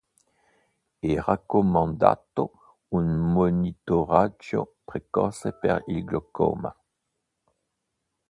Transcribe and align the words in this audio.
È 0.97 1.15
raccomandato 1.15 2.51
un 2.87 3.05
monitoraggio 3.33 4.77
precoce 4.83 5.53
per 5.53 5.83
il 5.89 6.03
glaucoma. 6.03 6.75